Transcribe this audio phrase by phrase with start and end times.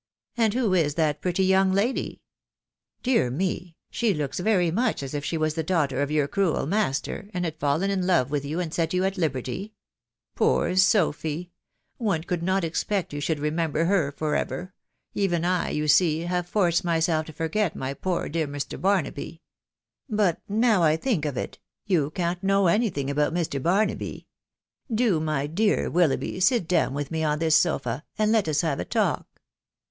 [0.43, 2.23] ••.And who is that pretty young lady?....
[3.03, 6.65] Dear me, she looks very much as if she was the daughter of your cruel
[6.65, 9.75] master, and had fallen in love with you, and set you at liberty....
[10.33, 11.35] Poor Sophy!•.••
[11.97, 14.73] one could not expect you should remember her for ever....
[15.13, 18.81] even I, you see, have forced myself to forget my poor dear Mr.
[18.81, 19.43] Barnaby....
[20.09, 23.61] But now I think of it, you can't know any thing about Mr.
[23.61, 23.97] Bar naby.
[24.91, 28.79] •••Do, my dear Willoughby, sit down with me on tins sofa, and let us have
[28.79, 29.27] a talk."